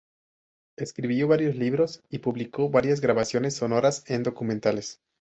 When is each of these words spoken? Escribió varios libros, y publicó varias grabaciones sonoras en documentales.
Escribió 0.77 1.27
varios 1.27 1.55
libros, 1.55 2.01
y 2.09 2.17
publicó 2.17 2.69
varias 2.71 3.01
grabaciones 3.01 3.55
sonoras 3.55 4.03
en 4.09 4.23
documentales. 4.23 4.99